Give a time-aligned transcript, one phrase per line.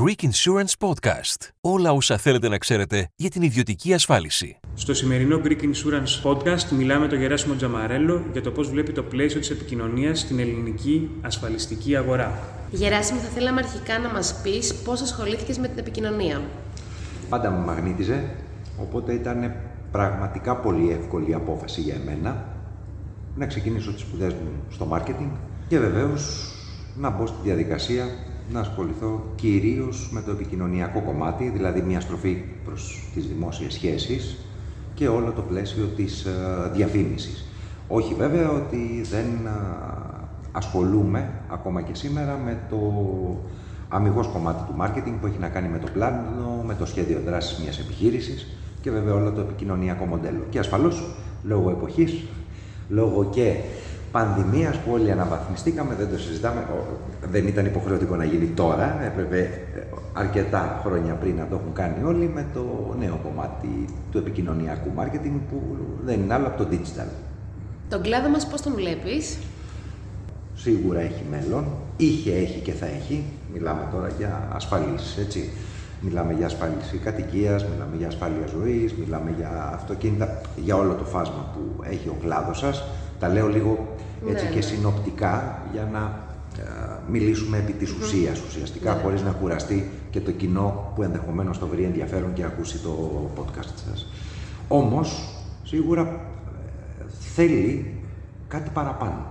[0.00, 1.48] Greek Insurance Podcast.
[1.60, 4.58] Όλα όσα θέλετε να ξέρετε για την ιδιωτική ασφάλιση.
[4.74, 9.02] Στο σημερινό Greek Insurance Podcast μιλάμε με τον Γεράσιμο Τζαμαρέλο για το πώς βλέπει το
[9.02, 12.38] πλαίσιο της επικοινωνίας στην ελληνική ασφαλιστική αγορά.
[12.70, 16.42] Γεράσιμο, θα θέλαμε αρχικά να μας πεις πώς ασχολήθηκες με την επικοινωνία.
[17.28, 18.30] Πάντα με μαγνήτιζε,
[18.80, 19.52] οπότε ήταν
[19.90, 22.44] πραγματικά πολύ εύκολη η απόφαση για εμένα
[23.36, 25.30] να ξεκινήσω τις σπουδές μου στο marketing
[25.68, 26.52] και βεβαίως
[26.96, 28.04] να μπω στη διαδικασία
[28.52, 34.38] να ασχοληθώ κυρίως με το επικοινωνιακό κομμάτι, δηλαδή μια στροφή προς τις δημόσιες σχέσεις
[34.94, 36.32] και όλο το πλαίσιο της ε,
[36.72, 37.44] διαφήμισης.
[37.88, 39.50] Όχι βέβαια ότι δεν ε,
[40.52, 42.78] ασχολούμαι ακόμα και σήμερα με το
[43.88, 47.58] αμυγός κομμάτι του marketing που έχει να κάνει με το πλάνο, με το σχέδιο δράσης
[47.58, 48.46] μιας επιχείρησης
[48.80, 50.42] και βέβαια όλο το επικοινωνιακό μοντέλο.
[50.50, 51.02] Και ασφαλώς,
[51.42, 52.24] λόγω εποχής,
[52.88, 53.54] λόγω και
[54.10, 56.66] πανδημίας που όλοι αναβαθμιστήκαμε, δεν το συζητάμε,
[57.30, 59.80] δεν ήταν υποχρεωτικό να γίνει τώρα, έπρεπε ε,
[60.12, 65.38] αρκετά χρόνια πριν να το έχουν κάνει όλοι με το νέο κομμάτι του επικοινωνιακού marketing
[65.50, 67.08] που δεν είναι άλλο από το digital.
[67.88, 69.38] Τον κλάδο μας πώς τον βλέπεις;
[70.54, 71.64] Σίγουρα έχει μέλλον,
[71.96, 73.24] είχε, έχει και θα έχει.
[73.52, 75.50] Μιλάμε τώρα για ασφαλίσεις, έτσι.
[76.00, 81.52] Μιλάμε για ασφάλιση κατοικίας, μιλάμε για ασφάλεια ζωής, μιλάμε για αυτοκίνητα, για όλο το φάσμα
[81.52, 82.84] που έχει ο κλάδος σας.
[83.18, 83.88] Τα λέω λίγο
[84.28, 84.62] έτσι Ναι, και ναι.
[84.62, 86.26] συνοπτικά για να
[86.62, 86.62] ε,
[87.10, 89.00] μιλήσουμε επί της ουσίας ουσιαστικά Ναι.
[89.02, 93.72] χωρίς να κουραστεί και το κοινό που ενδεχομένως το βρει ενδιαφέρον και ακούσει το podcast
[93.88, 94.06] σας.
[94.68, 97.94] Όμως, σίγουρα ε, θέλει
[98.48, 99.26] κάτι παραπάνω.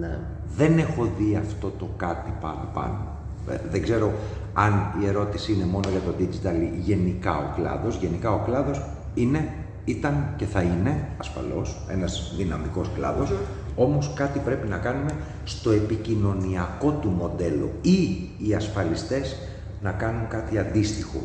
[0.00, 0.18] Ναι.
[0.56, 3.06] Δεν έχω δει αυτό το κάτι παραπάνω.
[3.50, 4.12] Ε, Δεν ξέρω
[4.52, 7.96] αν η ερώτηση είναι μόνο για το digital ή γενικά ο κλάδος.
[7.96, 8.82] Γενικά ο κλάδος
[9.14, 9.54] είναι,
[9.86, 13.32] ήταν και θα είναι ασφαλώς ένας δυναμικός κλάδος,
[13.76, 15.10] όμως κάτι πρέπει να κάνουμε
[15.44, 19.36] στο επικοινωνιακό του μοντέλο ή οι ασφαλιστές
[19.82, 21.18] να κάνουν κάτι αντίστοιχο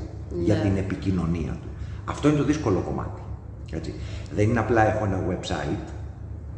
[0.44, 0.62] για Ναι.
[0.62, 1.68] την επικοινωνία του.
[2.06, 3.22] Αυτό είναι το δύσκολο κομμάτι.
[3.72, 3.94] Έτσι.
[4.36, 5.92] Δεν είναι απλά έχω ένα website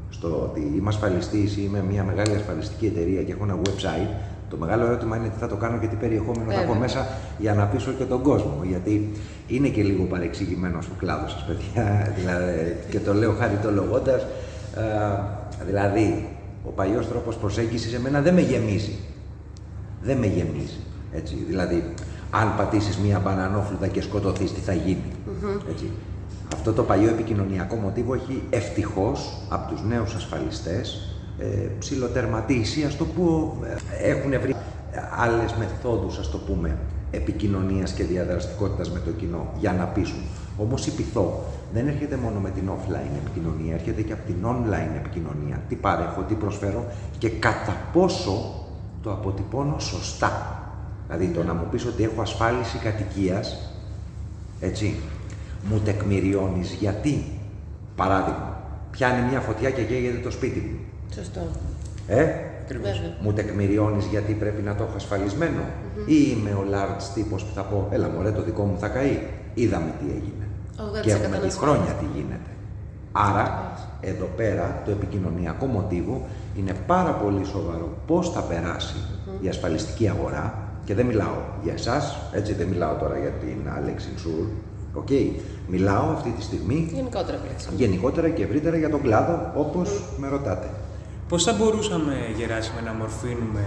[0.10, 4.10] στο ότι είμαι ασφαλιστής ή είμαι μια μεγάλη ασφαλιστική εταιρεία και έχω ένα website,
[4.54, 6.80] το μεγάλο ερώτημα είναι τι θα το κάνω και τι περιεχόμενο θα έχω Βέβαια.
[6.80, 8.62] μέσα για να πείσω και τον κόσμο.
[8.64, 9.12] Γιατί
[9.48, 11.86] είναι και λίγο παρεξηγημένο ο κλάδο σας, παιδιά.
[12.18, 14.26] δηλαδή, και το λέω χαριτολογώντας.
[15.66, 16.28] δηλαδή,
[16.66, 18.96] ο παλιός τρόπος προσέγγισης εμένα δεν με γεμίζει.
[20.02, 20.80] Δεν με γεμίζει.
[21.14, 21.46] Έτσι.
[21.48, 21.84] Δηλαδή,
[22.30, 25.12] αν πατήσεις μία μπανανόφλουδα και σκοτωθείς, τι θα γινει
[25.70, 25.92] Έτσι.
[26.54, 31.46] Αυτό το παλιό επικοινωνιακό μοτίβο έχει ευτυχώς από τους νέους ασφαλιστές ε,
[31.80, 33.58] ψηλοτερματίσει, ας το πω,
[33.98, 34.56] ε, έχουν βρει
[35.18, 36.78] άλλες μεθόδους, ας το πούμε,
[37.12, 40.22] επικοινωνίας και διαδραστικότητας με το κοινό για να πείσουν.
[40.58, 44.96] Όμως η πειθό δεν έρχεται μόνο με την offline επικοινωνία, έρχεται και από την online
[44.96, 45.62] επικοινωνία.
[45.70, 46.86] Τι παρέχω, τι προσφέρω
[47.18, 48.66] και κατά πόσο
[49.02, 50.62] το αποτυπώνω σωστά.
[51.06, 53.72] Δηλαδή το να μου πεις ότι έχω ασφάλιση κατοικίας,
[54.60, 54.96] έτσι,
[55.70, 57.24] μου τεκμηριώνεις γιατί;
[57.96, 58.62] Παράδειγμα,
[58.92, 60.80] πιάνει μια φωτιά και καίγεται το σπίτι μου.
[61.16, 61.42] Σωστό.
[62.08, 62.26] Ε,
[62.64, 62.92] Ακριβώς.
[62.92, 63.16] Βέβαια.
[63.22, 65.62] μου τεκμηριώνεις γιατί πρέπει να το έχω ασφαλισμένο;
[66.06, 69.20] Ή είμαι ο large τύπος που θα πω έλα μωρέ το δικό μου θα καεί.
[69.54, 70.46] Είδαμε τι έγινε.
[71.00, 71.74] 80% Και έχουμε δει ανασφάλεια.
[71.76, 72.50] χρόνια τι γίνεται.
[73.12, 76.22] Άρα, εδώ πέρα το επικοινωνιακό μοτίβο
[76.58, 78.96] είναι πάρα πολύ σοβαρό πώς θα περάσει
[79.42, 80.54] η ασφαλιστική αγορά;
[80.86, 84.48] Και δεν μιλάω για εσάς, έτσι δεν μιλάω τώρα για την Alex Insure,
[84.94, 85.10] OK.
[85.68, 87.80] Μιλάω αυτή τη στιγμή Γενικότερα πλέον.
[87.80, 90.68] γενικότερα και ευρύτερα για τον κλάδο όπως με ρωτάτε.
[91.28, 93.64] Πώς θα μπορούσαμε, Γεράσιμε, να μορφύνουμε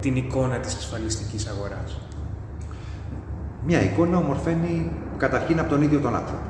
[0.00, 2.00] την εικόνα της ασφαλιστικής αγοράς;
[3.66, 6.42] Μια εικόνα ομορφαίνει καταρχήν από τον ίδιο τον άνθρωπο.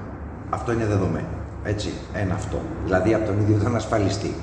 [0.51, 1.27] Αυτό είναι δεδομένο.
[1.65, 2.59] Έτσι, ένα αυτό.
[2.85, 4.35] Δηλαδή από τον ίδιο τον ασφαλιστή.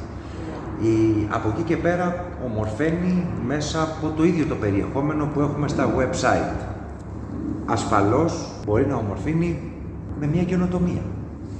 [0.81, 5.93] Η, από εκεί και πέρα ομορφαίνει μέσα από το ίδιο το περιεχόμενο που έχουμε στα
[5.97, 6.65] website.
[7.65, 9.71] Ασφαλώς μπορεί να ομορφύνει
[10.19, 11.01] με μια καινοτομία,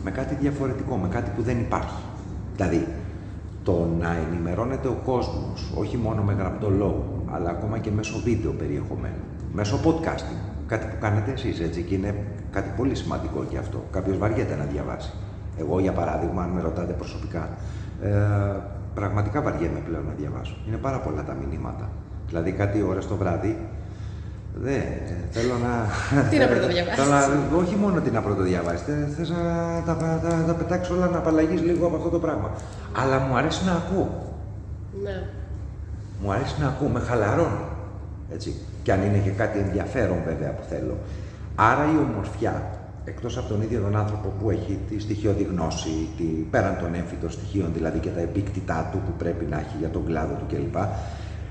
[0.04, 2.02] με κάτι διαφορετικό, με κάτι που δεν υπάρχει.
[2.56, 2.88] Δηλαδή,
[3.68, 8.52] το να ενημερώνεται ο κόσμος, όχι μόνο με γραπτό λόγο, αλλά ακόμα και μέσω βίντεο
[8.52, 9.24] περιεχομένου,
[9.54, 12.16] μέσω podcasting, κάτι που κάνετε εσείς έτσι και είναι
[12.52, 13.84] κάτι πολύ σημαντικό και αυτό.
[13.92, 15.14] Κάποιος βαριέται να διαβάσει.
[15.58, 17.50] Εγώ, για παράδειγμα, αν με ρωτάτε προσωπικά,
[18.02, 18.12] ε,
[18.94, 20.58] πραγματικά βαριέμαι πλέον να διαβάσω.
[20.68, 21.90] Είναι πάρα πολλά τα μηνύματα.
[22.28, 23.58] Δηλαδή, κάτι ώρες το βράδυ
[24.54, 24.82] δεν
[25.32, 25.86] θέλω να.
[26.30, 28.84] Τι να πρωτοδιαβάσεις; Θέλω να- όχι μόνο τι να πρωτοδιαβάσει.
[29.18, 32.52] Θες να τα, τα, τα πετάξει όλα να απαλλαγείς λίγο από αυτό το πράγμα.
[33.02, 34.36] Αλλά μου αρέσει να ακούω.
[35.04, 35.24] Ναι.
[36.22, 37.66] Μου αρέσει να ακούω, με χαλαρώνει.
[38.34, 38.56] Έτσι.
[38.84, 40.98] Και αν είναι και κάτι ενδιαφέρον βέβαια που θέλω.
[41.56, 42.64] Άρα η ομορφιά,
[43.06, 47.30] εκτός από τον ίδιο τον άνθρωπο που έχει τη στοιχειώδη γνώση, τη, πέραν των έμφυτων
[47.32, 50.76] στοιχείων δηλαδή και τα επίκτητά του που πρέπει να έχει για τον κλάδο του κλπ.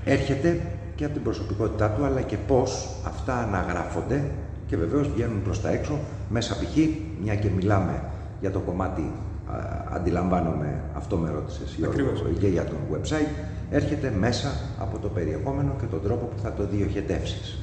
[0.05, 0.59] Έρχεται
[0.97, 4.23] και από την προσωπικότητά του, αλλά και πώς αυτά αναγράφονται
[4.67, 5.99] και βεβαίως βγαίνουν προς τα έξω,
[6.29, 6.77] μέσα π.χ.
[7.23, 8.03] μια και μιλάμε
[8.39, 9.11] για το κομμάτι,
[9.47, 9.55] α,
[9.95, 12.23] αντιλαμβάνομαι, αυτό με ρώτησες Ακριβώς.
[12.39, 13.31] και για το website,
[13.69, 17.59] έρχεται μέσα από το περιεχόμενο και τον τρόπο που θα το διοχετεύσεις.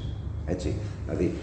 [0.46, 1.34] Έτσι, δηλαδή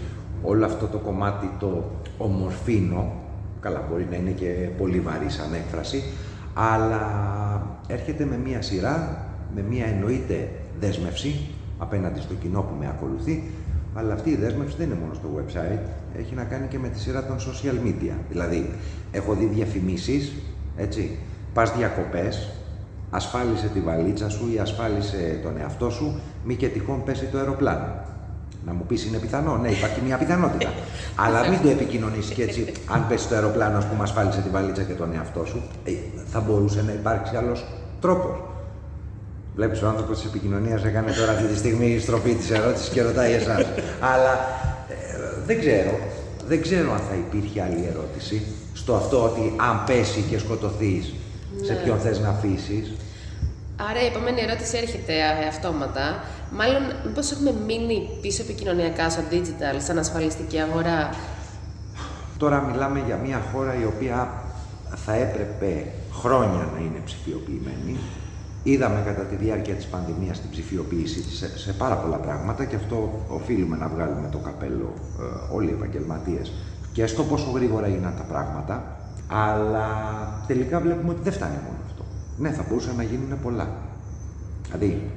[0.44, 1.84] όλο αυτό το κομμάτι το
[2.18, 3.14] ομορφήνο,
[3.60, 6.04] καλά μπορεί να είναι και πολύ βαρύ σαν έκφραση,
[6.54, 7.02] αλλά
[7.88, 10.50] έρχεται με μία σειρά, με μία εννοείται
[10.80, 11.50] δέσμευση
[11.82, 13.44] απέναντι στο κοινό που με ακολουθεί,
[13.94, 15.84] αλλά αυτή η δέσμευση δεν είναι μόνο στο website,
[16.20, 18.16] έχει να κάνει και με τη σειρά των social media.
[18.30, 18.70] Δηλαδή,
[19.12, 20.34] έχω δει διαφημίσεις,
[20.76, 21.18] έτσι,
[21.54, 22.50] πας διακοπές,
[23.10, 28.10] ασφάλισε τη βαλίτσα σου ή ασφάλισε τον εαυτό σου, μη και τυχόν πέσει το αεροπλάνο.
[28.66, 30.70] Να μου πεις είναι πιθανό; Ναι, υπάρχει μια πιθανότητα.
[31.26, 32.72] Αλλά μην το επικοινωνήσει και έτσι.
[32.90, 35.92] Αν πέσει το αεροπλάνο, ας πούμε, ασφάλισε τη βαλίτσα και τον εαυτό σου, ε,
[36.26, 37.66] θα μπορούσε να υπάρξει άλλος
[38.02, 38.51] τρόπος.
[39.62, 43.02] Βλέπεις ο άνθρωπος της επικοινωνίας έκανε τώρα αυτή τη στιγμή η στροφή της ερώτησης και
[43.02, 43.66] ρωτάει εσάς.
[44.00, 44.34] Αλλά
[44.90, 44.96] ε,
[45.46, 46.00] δεν ξέρω.
[46.48, 48.42] Δεν ξέρω αν θα υπήρχε άλλη ερώτηση
[48.74, 51.14] στο αυτό ότι αν πέσει και σκοτωθείς,
[51.62, 51.80] σε Ναι.
[51.80, 52.94] ποιον θες να αφήσεις.
[53.90, 56.24] Άρα η επόμενη ερώτηση έρχεται ε, αυτόματα.
[56.52, 61.10] Μάλλον, μήπως έχουμε μείνει πίσω επικοινωνιακά στο digital, σαν ασφαλιστική αγορά;
[62.38, 64.44] Τώρα μιλάμε για μια χώρα η οποία
[65.06, 65.86] θα έπρεπε
[66.22, 67.98] χρόνια να είναι ψηφιοποιημένη.
[68.64, 72.76] Είδαμε κατά τη διάρκεια της πανδημίας την ψηφιοποίηση της σε, σε πάρα πολλά πράγματα και
[72.76, 76.52] αυτό οφείλουμε να βγάλουμε το καπέλο ε, όλοι οι επαγγελματίες
[76.94, 78.98] και στο πόσο γρήγορα έγιναν τα πράγματα,
[79.28, 79.88] αλλά
[80.48, 82.04] τελικά βλέπουμε ότι δεν φτάνει μόνο αυτό.
[82.38, 83.68] Ναι, θα μπορούσαν να γίνουν πολλά.
[84.66, 85.10] Δηλαδή,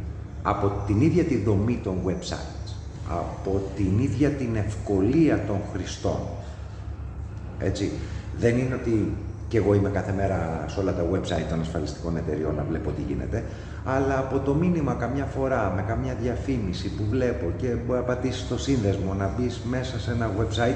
[0.42, 2.74] από την ίδια τη δομή των websites,
[3.08, 6.20] από την ίδια την ευκολία των χρηστών,
[7.58, 7.90] έτσι.
[8.38, 9.12] Δεν είναι ότι
[9.54, 13.02] και εγώ είμαι κάθε μέρα σε όλα τα website των ασφαλιστικών εταιριών να βλέπω τι
[13.02, 13.44] γίνεται,
[13.84, 18.48] αλλά από το μήνυμα καμιά φορά με καμιά διαφήμιση που βλέπω και μπορεί να πατήσεις
[18.48, 20.74] το σύνδεσμο να μπεις μέσα σε ένα website,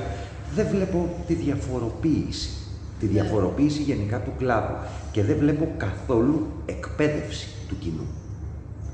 [0.55, 2.51] δεν βλέπω τη διαφοροποίηση.
[2.99, 4.75] Τη διαφοροποίηση γενικά του κλάδου
[5.13, 8.07] και δεν βλέπω καθόλου εκπαίδευση του κοινού.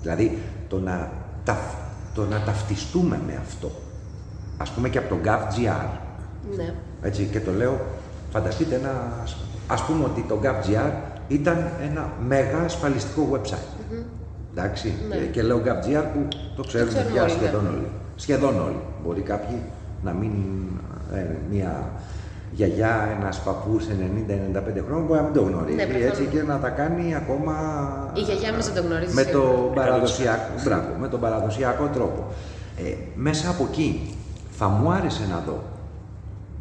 [0.02, 0.38] Δηλαδή
[0.68, 1.12] το να,
[1.44, 1.76] ταφ-
[2.14, 3.70] το να ταυτιστούμε με αυτό.
[4.56, 5.88] Ας πούμε και από τον GovGR,
[6.56, 6.74] Ναι.
[7.02, 7.80] έτσι, και το λέω,
[8.30, 9.22] φανταστείτε ένα,
[9.68, 10.90] ας πούμε ότι το GovGR
[11.28, 13.94] ήταν ένα μέγα ασφαλιστικό website.
[14.56, 15.16] Εντάξει, Ναι.
[15.16, 17.68] Ε, και λέω GovGR που το ξέρουν ξέρουμε πια όλοι, σχεδόν ναι.
[17.68, 17.86] όλοι.
[18.16, 18.80] Σχεδόν όλοι.
[19.04, 19.56] Μπορεί κάποιοι
[20.02, 20.30] να μην,
[21.14, 21.90] ε, μια
[22.52, 26.08] γιαγιά, ένας παππούς 90-95 χρόνων μπορεί να μην το γνωρίζει, Ναι, προφανώς.
[26.18, 27.54] έτσι, και να τα κάνει ακόμα...
[28.14, 29.44] Η γιαγιά μας δεν το γνωρίζει Με σίγουρα.
[29.44, 32.24] το παραδοσιακό, μπράβο, με τον παραδοσιακό τρόπο.
[32.76, 34.14] Ε, μέσα από εκεί
[34.50, 35.62] θα μου άρεσε να δω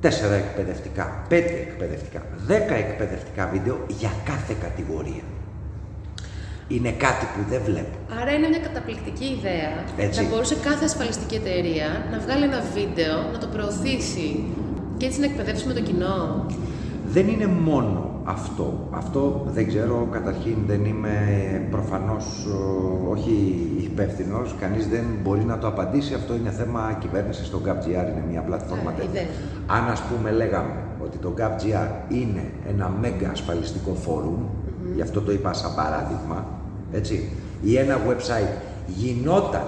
[0.04, 2.22] τέσσερα εκπαιδευτικά, πέντε εκπαιδευτικά,
[2.52, 5.26] δέκα εκπαιδευτικά βίντεο για κάθε κατηγορία.
[6.68, 7.96] Είναι κάτι που δεν βλέπω.
[8.22, 9.72] Άρα είναι μια καταπληκτική ιδέα.
[9.98, 10.24] Έτσι.
[10.24, 14.30] Θα μπορούσε κάθε ασφαλιστική εταιρεία να βγάλει ένα βίντεο, να το προωθήσει
[14.98, 16.46] και έτσι να εκπαιδεύσουμε το κοινό.
[17.14, 18.88] Δεν είναι μόνο αυτό.
[18.92, 21.18] Αυτό δεν ξέρω, καταρχήν δεν είμαι
[21.72, 26.14] προφανώς ο, όχι υπεύθυνος, κανείς δεν μπορεί να το απαντήσει.
[26.14, 27.50] Αυτό είναι θέμα κυβέρνησης.
[27.50, 29.22] Το GovGR είναι μια πλατφόρμα Α, τέτοια.
[29.22, 29.34] ιδέα.
[29.68, 30.74] Αν ας πούμε λέγαμε
[31.04, 34.44] ότι το GovGR είναι ένα μέγα ασφαλιστικό φόρουμ,
[34.96, 36.46] γι' αυτό το είπα σαν παράδειγμα,
[36.92, 37.30] έτσι,
[37.62, 38.54] ή ένα website
[38.88, 39.68] γινόταν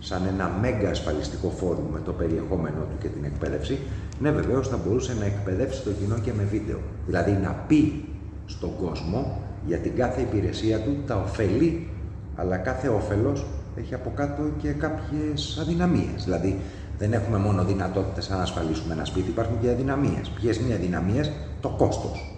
[0.00, 3.78] σαν ένα μέγα ασφαλιστικό φόρουμ με το περιεχόμενό του και την εκπαίδευση,
[4.22, 6.78] ναι βεβαίως θα μπορούσε να εκπαιδεύσει το κοινό και με βίντεο.
[7.06, 8.04] Δηλαδή να πει
[8.46, 11.88] στον κόσμο για την κάθε υπηρεσία του τα ωφέλη,
[12.36, 16.24] αλλά κάθε όφελος έχει από κάτω και κάποιες αδυναμίες.
[16.24, 16.58] Δηλαδή
[16.98, 20.28] δεν έχουμε μόνο δυνατότητες να ασφαλίσουμε ένα σπίτι, υπάρχουν και αδυναμίες.
[20.40, 22.36] Ποιες είναι οι αδυναμίες; Το κόστος.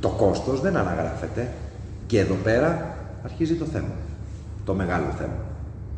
[0.00, 1.48] Το κόστος δεν αναγράφεται
[2.06, 3.94] και εδώ πέρα αρχίζει το θέμα,
[4.64, 5.38] το μεγάλο θέμα.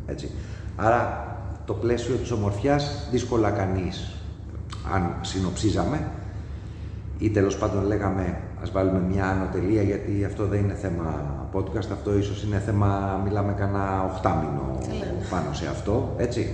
[0.05, 0.29] Έτσι.
[0.75, 1.25] Άρα
[1.65, 4.16] το πλαίσιο της ομορφιάς δύσκολα κανείς,
[4.93, 6.07] αν συνοψίζαμε,
[7.17, 12.17] ή τέλος πάντων λέγαμε ας βάλουμε μια ανωτελεία γιατί αυτό δεν είναι θέμα podcast, αυτό
[12.17, 15.25] ίσως είναι θέμα, μιλάμε κανένα οχτάμινο Καλά, ναι.
[15.29, 16.47] πάνω σε αυτό, έτσι.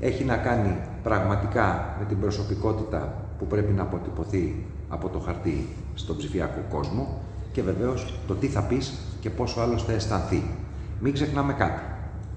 [0.00, 6.16] Έχει να κάνει πραγματικά με την προσωπικότητα που πρέπει να αποτυπωθεί από το χαρτί στον
[6.16, 7.20] ψηφιακό κόσμο
[7.52, 10.42] και βεβαίως το τι θα πεις και πόσο άλλος θα αισθανθεί.
[11.00, 11.80] Μην ξεχνάμε κάτι.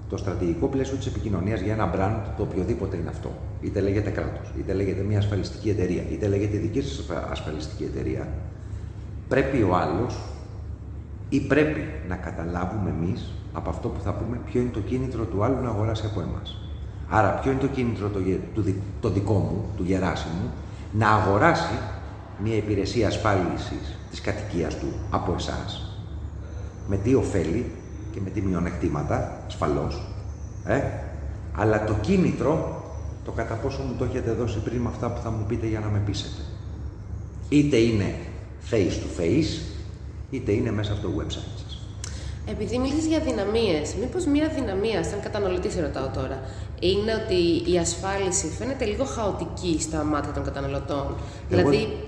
[0.08, 3.30] Το στρατηγικό πλαίσιο της επικοινωνίας για ένα brand, το οποιοδήποτε είναι αυτό,
[3.60, 8.28] είτε λέγεται κράτος, είτε λέγεται μια ασφαλιστική εταιρεία, είτε λέγεται δική σας ασφα- ασφαλιστική εταιρεία,
[9.28, 10.16] πρέπει ο άλλος
[11.28, 15.44] ή πρέπει να καταλάβουμε εμείς από αυτό που θα πούμε ποιο είναι το κίνητρο του
[15.44, 16.56] άλλου να αγοράσει από εμάς.
[17.08, 20.50] Άρα ποιο είναι το κίνητρο το, γε- του, δι- το δικό μου, του Γεράσιμου,
[20.92, 21.74] να αγοράσει
[22.44, 25.98] μια υπηρεσία ασφάλισης της κατοικίας του από εσάς,
[26.88, 27.64] με τι ωφέλη
[28.14, 30.02] και με τι μειονεκτήματα, ασφαλώς,
[30.66, 30.80] Ε;
[31.56, 32.82] Αλλά το κίνητρο,
[33.24, 35.80] το κατά πόσο μου το έχετε δώσει πριν με αυτά που θα μου πείτε για
[35.80, 36.42] να με πείσετε.
[37.48, 38.14] Είτε είναι
[38.70, 39.60] face to face,
[40.30, 41.78] είτε είναι μέσα από το website σας.
[42.46, 46.40] Επειδή μίλησες για δυναμίε, μήπως μία δυναμία, σαν καταναλωτής, σε ρωτάω τώρα,
[46.80, 51.16] είναι ότι η ασφάλιση φαίνεται λίγο χαοτική στα μάτια των καταναλωτών.
[51.48, 52.03] Δηλαδή,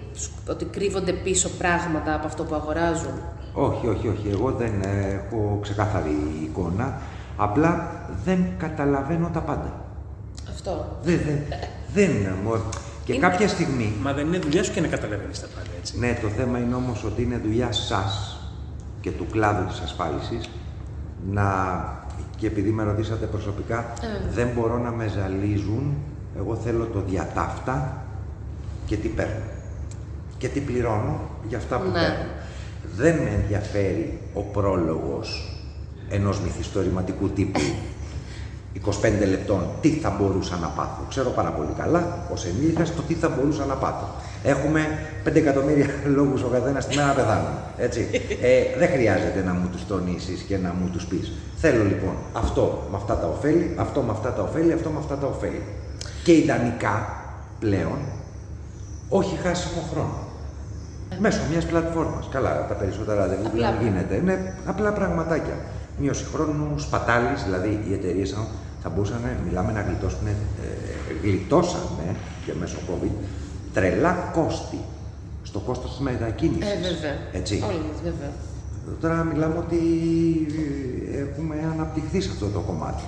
[0.48, 3.12] ότι κρύβονται πίσω πράγματα από αυτό που αγοράζουν.
[3.52, 4.28] Όχι, όχι, όχι.
[4.30, 6.98] Εγώ δεν έχω ξεκάθαρη εικόνα.
[7.36, 7.90] Απλά
[8.24, 9.72] δεν καταλαβαίνω τα πάντα.
[10.48, 10.98] Αυτό.
[11.02, 11.38] Δεν, δεν,
[11.94, 12.10] δεν
[12.44, 12.62] μου-
[13.04, 13.92] Και Είναι- κάποια στιγμή.
[14.02, 15.98] Μα δεν είναι δουλειάς σου και να καταλαβαίνεις τα πάντα, έτσι.
[15.98, 18.40] Ναι, το θέμα είναι όμως ότι είναι δουλειά σας
[19.00, 20.50] και του κλάδου της ασφάλισης
[21.30, 21.44] να,
[22.36, 24.30] και επειδή με ρωτήσατε προσωπικά, Ε.
[24.34, 25.94] δεν μπορώ να με ζαλίζουν,
[26.38, 28.04] εγώ θέλω το διατάφτα
[28.86, 29.34] και τι παίρνω.
[30.38, 31.92] Και τι πληρώνω για αυτά που Ναι.
[31.92, 32.24] παίρνω.
[32.96, 35.58] Δεν με ενδιαφέρει ο πρόλογος
[36.08, 37.60] ενός μυθιστορηματικού τύπου
[38.84, 41.02] 25 λεπτών τι θα μπορούσα να πάθω.
[41.08, 44.06] Ξέρω πάρα πολύ καλά, ως ενήλικας, το τι θα μπορούσα να πάθω.
[44.44, 44.80] Έχουμε
[45.24, 47.50] 5 εκατομμύρια λόγους ο καθένας τη μέρα να πεθάνουμε.
[47.78, 48.08] Έτσι.
[48.42, 51.32] Ε, δεν χρειάζεται να μου τους τονίσεις και να μου τους πεις.
[51.56, 55.16] Θέλω λοιπόν αυτό με αυτά τα ωφέλη, αυτό με αυτά τα ωφέλη, αυτό με αυτά
[55.16, 55.62] τα ωφέλη.
[56.24, 57.24] Και ιδανικά
[57.60, 57.98] πλέον,
[59.08, 60.18] όχι χάσιμο χρόνο.
[61.18, 62.28] Μέσω μιας πλατφόρμας.
[62.30, 63.76] Καλά, τα περισσότερα δεν Απλά.
[63.82, 64.14] γίνεται.
[64.14, 65.56] Είναι απλά πραγματάκια.
[65.98, 68.36] Μείωση χρόνου, σπατάλης, δηλαδή οι εταιρείες
[68.82, 70.32] θα μπορούσαν, μιλάμε, να γλιτώσουν, ε,
[71.22, 72.08] γλιτώσανε
[72.44, 73.10] και μέσω COVID
[73.72, 74.78] τρελά κόστη
[75.42, 76.72] στο κόστος της μετακίνησης.
[76.72, 77.14] Ε, βέβαια.
[77.32, 77.54] Έτσι.
[77.54, 78.30] Όλοι μας, βέβαια.
[79.00, 79.78] Τώρα μιλάμε ότι
[81.12, 83.02] ε, έχουμε αναπτυχθεί σε αυτό το κομμάτι.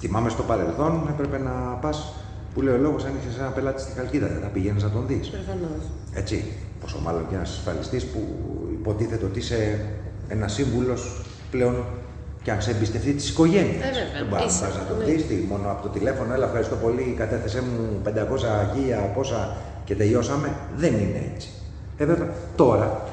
[0.00, 1.50] Θυμάμαι στο παρελθόν έπρεπε να
[1.80, 2.12] πας,
[2.54, 5.06] που λέει ο λόγος, αν είχες ένα πελάτης στη Χαλκίδα, δεν θα πηγαίνεις να τον
[5.06, 5.28] δεις.
[5.28, 5.82] Προφανώς.
[6.14, 6.44] Έτσι.
[6.80, 8.20] Πόσο μάλλον και ένας ασφαλιστής που
[8.72, 9.86] υποτίθεται ότι είσαι
[10.28, 11.84] ένας σύμβουλος πλέον
[12.42, 13.84] και αν σε εμπιστευτεί της οικογένειας.
[13.84, 14.12] Ε, βέβαια.
[14.18, 15.04] Δεν μπορεί να Είσαι, πας να τον ναι.
[15.04, 16.34] δεις μόνο από το τηλέφωνο.
[16.34, 18.10] Έλα, ευχαριστώ πολύ, κατέθεσέ μου 500
[18.62, 20.48] αγία, πόσα και τελειώσαμε.
[20.76, 21.48] Δεν είναι έτσι.
[21.98, 23.08] Ε, βέβαια, τώρα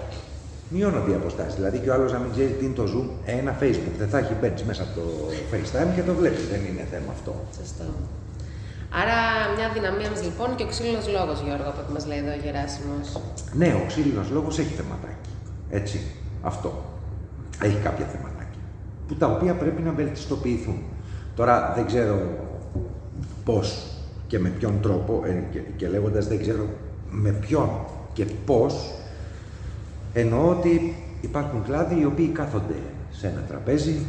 [0.70, 1.56] μειώνονται οι αποστάσεις.
[1.56, 4.10] Δηλαδή και ο άλλος να μην ξέρει τι είναι το Zoom, ε, ένα Facebook δεν
[4.10, 5.06] θα έχει μπαίνει μέσα από το
[5.52, 6.42] FaceTime και το βλέπει.
[6.52, 7.34] Δεν είναι θέμα αυτό.
[7.58, 7.84] Σωστό.
[8.90, 9.18] Άρα,
[9.56, 13.08] μια δυναμία μας λοιπόν και ο ξύλινος λόγος, Γιώργο, που μας λέει εδώ ο Γεράσιμος.
[13.54, 15.30] Ναι, ο ξύλινος λόγος έχει θεματάκι.
[15.70, 16.02] Έτσι.
[16.42, 16.84] Αυτό.
[17.62, 18.62] Έχει κάποια θεματάκια.
[19.08, 20.80] Που τα οποία πρέπει να βελτιστοποιηθούν.
[21.36, 22.18] Τώρα δεν ξέρω
[23.46, 23.88] πώς
[24.28, 26.66] και με ποιον τρόπο, ε, και, και λέγοντας δεν ξέρω
[27.10, 27.70] με ποιον
[28.14, 28.94] και πώς,
[30.14, 32.76] εννοώ ότι υπάρχουν κλάδοι οι οποίοι κάθονται
[33.12, 34.06] σε ένα τραπέζι,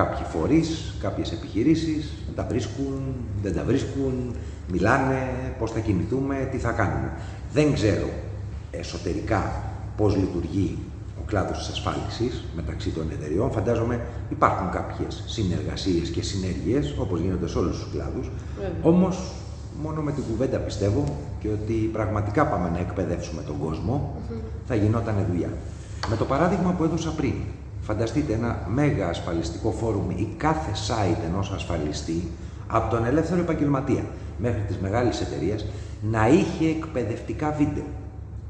[0.00, 2.94] κάποιοι φορείς, κάποιες επιχειρήσεις, τα βρίσκουν,
[3.42, 4.34] δεν τα βρίσκουν,
[4.72, 5.20] μιλάνε,
[5.58, 7.12] πώς θα κινηθούμε, τι θα κάνουμε.
[7.52, 8.08] Δεν ξέρω
[8.70, 9.62] εσωτερικά
[9.96, 10.78] πώς λειτουργεί
[11.20, 13.50] ο κλάδος της ασφάλισης μεταξύ των εταιριών.
[13.50, 14.00] Φαντάζομαι
[14.30, 18.30] υπάρχουν κάποιες συνεργασίες και συνέργειες, όπως γίνονται σε όλους τους κλάδους.
[18.56, 18.70] Βέβαια.
[18.82, 19.32] Όμως,
[19.82, 21.04] μόνο με την κουβέντα πιστεύω
[21.40, 24.16] και ότι πραγματικά πάμε να εκπαιδεύσουμε τον κόσμο,
[24.66, 25.50] θα γινόταν δουλειά.
[26.10, 27.34] Με το παράδειγμα που έδωσα πριν,
[27.88, 32.30] φανταστείτε ένα μέγα ασφαλιστικό φόρουμ ή κάθε site ενός ασφαλιστή,
[32.66, 34.04] από τον ελεύθερο επαγγελματία
[34.38, 35.66] μέχρι τις μεγάλες εταιρείες,
[36.10, 37.84] να είχε εκπαιδευτικά βίντεο.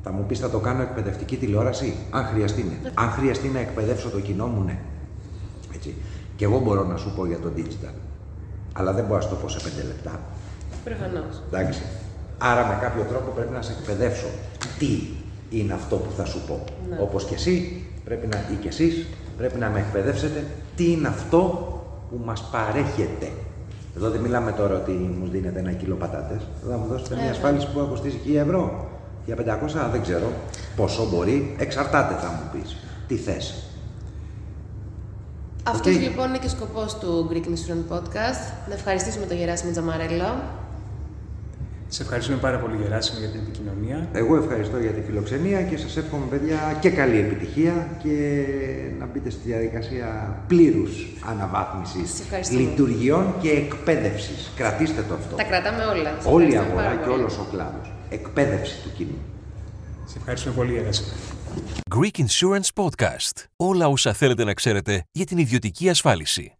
[0.02, 2.90] Θα μου πεις θα το κάνω εκπαιδευτική τηλεόραση, αν χρειαστεί ναι.
[2.94, 4.78] Αν χρειαστεί να εκπαιδεύσω το κοινό μου, ναι.
[5.74, 5.94] Έτσι.
[6.36, 7.94] Και εγώ μπορώ να σου πω για το digital.
[8.72, 10.20] Αλλά δεν μπορώ να σου το πω σε πέντε λεπτά.
[10.84, 11.42] Προφανώς.
[11.46, 11.82] Εντάξει.
[12.38, 14.26] Άρα με κάποιο τρόπο πρέπει να σε εκπαιδεύσω
[14.78, 15.00] τι
[15.50, 16.64] είναι αυτό που θα σου πω.
[16.88, 16.96] Ναι.
[17.00, 19.06] Όπως και εσύ πρέπει να, ή και εσείς
[19.38, 20.44] πρέπει να με εκπαιδεύσετε
[20.76, 21.40] τι είναι αυτό
[22.10, 23.28] που μας παρέχεται;
[23.96, 26.40] Εδώ δεν μιλάμε τώρα ότι μου δίνετε ένα κιλό πατάτες.
[26.62, 28.86] Εδώ θα μου δώσετε μια Ε, ασφάλιση που θα κοστίσει 1000 ευρώ.
[29.26, 30.32] Για 500 δεν ξέρω
[30.76, 31.54] πόσο μπορεί.
[31.58, 32.76] Εξαρτάται θα μου πεις.
[33.06, 33.62] Τι θες.
[35.62, 36.02] Αυτός Οκ.
[36.02, 38.42] λοιπόν είναι και ο σκοπός του Greek Insurance Podcast.
[38.68, 40.42] Να ευχαριστήσουμε τον Γεράσιμο Τζαμαρέλο.
[41.90, 44.08] Σε ευχαριστούμε πάρα πολύ, Γεράσιμο, για την επικοινωνία.
[44.12, 48.44] Εγώ ευχαριστώ για τη φιλοξενία και σας εύχομαι παιδιά και καλή επιτυχία και
[48.98, 50.90] να μπείτε στη διαδικασία πλήρους
[51.20, 52.60] Σας αναβάθμισης ευχαριστούμε.
[52.60, 54.50] λειτουργιών και εκπαίδευσης.
[54.56, 55.36] Κρατήστε το αυτό.
[55.36, 56.14] Τα κρατάμε όλα.
[56.16, 57.20] Σας Όλη η ευχαριστούμε αγορά πάρα και πολύ.
[57.20, 57.92] όλος ο κλάδος.
[58.10, 59.18] Εκπαίδευση του κοινού.
[60.06, 61.08] Σε ευχαριστούμε πολύ, Γεράσιμο.
[61.96, 63.44] Greek Insurance Podcast.
[63.56, 66.52] Όλα όσα θέλετε να ξέρετε για την ιδιωτική ασφάλιση.